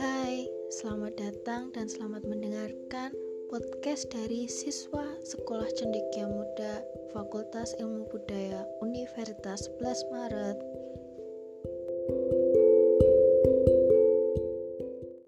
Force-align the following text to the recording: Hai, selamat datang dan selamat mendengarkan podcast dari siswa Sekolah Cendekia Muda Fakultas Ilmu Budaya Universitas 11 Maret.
Hai, 0.00 0.48
selamat 0.72 1.20
datang 1.20 1.68
dan 1.76 1.84
selamat 1.84 2.24
mendengarkan 2.24 3.12
podcast 3.52 4.08
dari 4.08 4.48
siswa 4.48 5.04
Sekolah 5.20 5.68
Cendekia 5.76 6.24
Muda 6.32 6.80
Fakultas 7.12 7.76
Ilmu 7.76 8.08
Budaya 8.08 8.64
Universitas 8.80 9.68
11 9.84 10.16
Maret. 10.16 10.56